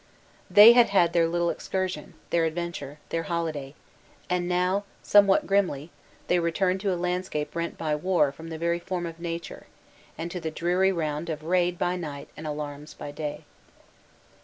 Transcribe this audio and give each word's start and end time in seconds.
They 0.49 0.71
had 0.73 0.89
had 0.89 1.13
their 1.13 1.27
little 1.27 1.51
excursion, 1.51 2.15
their 2.31 2.45
adventure, 2.45 2.97
their 3.09 3.21
holiday, 3.21 3.75
and 4.31 4.47
now, 4.49 4.83
some 5.03 5.27
what 5.27 5.45
grimly, 5.45 5.91
they 6.25 6.39
returned 6.39 6.81
to 6.81 6.91
a 6.91 6.97
landscape 6.97 7.55
rent 7.55 7.77
by 7.77 7.95
war 7.95 8.31
from 8.31 8.47
the 8.49 8.57
very 8.57 8.79
form 8.79 9.05
of 9.05 9.19
nature, 9.19 9.67
and 10.17 10.31
to 10.31 10.39
the 10.39 10.49
dreary 10.49 10.91
round 10.91 11.29
of 11.29 11.43
raid 11.43 11.77
by 11.77 11.97
night 11.97 12.29
and 12.35 12.47
alarums 12.47 12.95
by 12.95 13.11
day. 13.11 13.43